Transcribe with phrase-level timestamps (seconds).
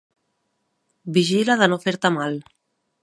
[1.17, 2.41] Vigila de no fer-te mal.